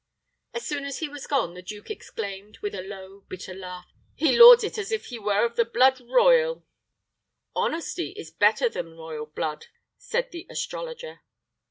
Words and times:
As 0.55 0.65
soon 0.65 0.83
as 0.85 0.97
he 0.97 1.07
was 1.07 1.27
gone, 1.27 1.53
the 1.53 1.61
duke 1.61 1.91
exclaimed, 1.91 2.57
with 2.63 2.73
a 2.73 2.81
low, 2.81 3.19
bitter 3.29 3.53
laugh, 3.53 3.85
"On 3.85 3.91
my 3.91 4.01
life! 4.01 4.33
he 4.33 4.35
lords 4.35 4.63
it 4.63 4.79
as 4.79 4.91
if 4.91 5.05
he 5.05 5.19
were 5.19 5.45
of 5.45 5.57
the 5.57 5.63
blood 5.63 6.01
royal." 6.09 6.65
"Honesty 7.55 8.09
is 8.13 8.31
better 8.31 8.67
than 8.67 8.97
royal 8.97 9.27
blood," 9.27 9.67
said 9.99 10.31
the 10.31 10.47
astrologer. 10.49 11.21